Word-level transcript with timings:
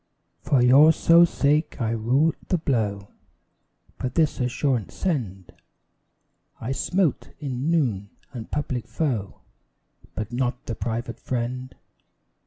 For 0.41 0.63
your 0.63 0.91
sole 0.93 1.27
sake 1.27 1.79
I 1.79 1.91
rue 1.91 2.33
the 2.47 2.57
blow, 2.57 3.09
But 3.99 4.15
this 4.15 4.39
assurance 4.39 4.95
send: 4.95 5.53
I 6.59 6.71
smote, 6.71 7.29
in 7.39 7.69
noon, 7.69 8.09
the 8.33 8.45
public 8.45 8.87
foe, 8.87 9.41
But 10.15 10.33
not 10.33 10.65
the 10.65 10.73
private 10.73 11.19
friend. 11.19 11.75